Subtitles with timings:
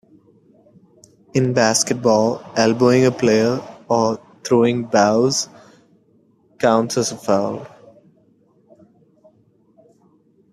[1.35, 5.47] In basketball, elbowing a player, or "throwing 'bows,"
[6.57, 7.67] counts as a foul.